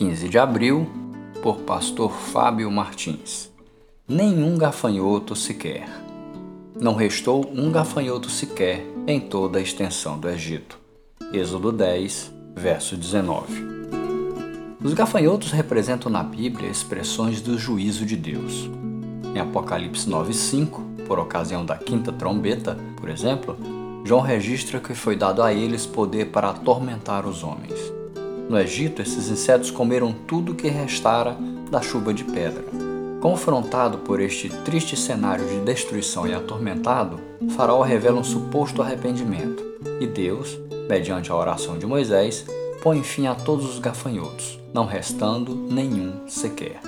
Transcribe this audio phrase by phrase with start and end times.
[0.00, 0.88] 15 de abril,
[1.42, 3.50] por pastor Fábio Martins.
[4.08, 5.86] Nenhum gafanhoto sequer.
[6.80, 10.78] Não restou um gafanhoto sequer em toda a extensão do Egito.
[11.34, 13.62] Êxodo 10, verso 19.
[14.82, 18.70] Os gafanhotos representam na Bíblia expressões do juízo de Deus.
[19.34, 23.54] Em Apocalipse 9:5, por ocasião da quinta trombeta, por exemplo,
[24.02, 27.99] João registra que foi dado a eles poder para atormentar os homens.
[28.50, 31.36] No Egito, esses insetos comeram tudo que restara
[31.70, 32.64] da chuva de pedra.
[33.20, 37.20] Confrontado por este triste cenário de destruição e atormentado,
[37.54, 39.62] Faraó revela um suposto arrependimento
[40.00, 40.58] e Deus,
[40.88, 42.44] mediante a oração de Moisés,
[42.82, 46.80] põe fim a todos os gafanhotos, não restando nenhum sequer.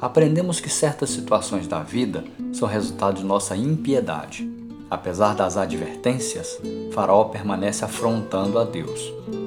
[0.00, 4.50] Aprendemos que certas situações da vida são resultado de nossa impiedade.
[4.90, 6.60] Apesar das advertências,
[6.92, 9.00] Faraó permanece afrontando a Deus.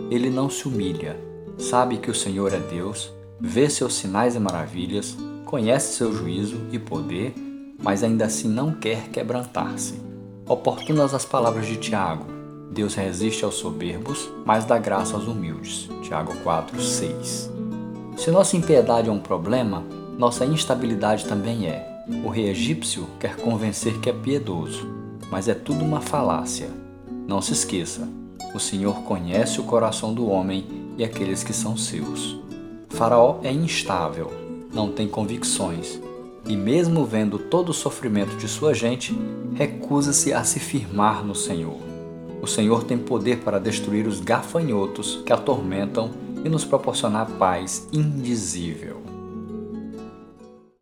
[0.10, 5.18] Ele não se humilha, sabe que o Senhor é Deus, vê seus sinais e maravilhas,
[5.46, 7.34] conhece seu juízo e poder,
[7.82, 10.02] mas ainda assim não quer quebrantar-se.
[10.48, 12.26] Oportunas as palavras de Tiago:
[12.72, 15.90] Deus resiste aos soberbos, mas dá graça aos humildes.
[16.02, 17.52] Tiago 4, 6.
[18.18, 19.84] Se nossa impiedade é um problema,
[20.18, 22.04] nossa instabilidade também é.
[22.24, 24.88] O rei egípcio quer convencer que é piedoso,
[25.32, 26.70] mas é tudo uma falácia.
[27.28, 28.08] Não se esqueça:
[28.54, 32.40] o Senhor conhece o coração do homem e aqueles que são seus.
[32.90, 34.32] Faraó é instável,
[34.74, 36.00] não tem convicções,
[36.48, 39.18] e mesmo vendo todo o sofrimento de sua gente,
[39.56, 41.78] recusa-se a se firmar no Senhor.
[42.42, 46.12] O Senhor tem poder para destruir os gafanhotos que atormentam
[46.44, 49.13] e nos proporcionar paz indizível.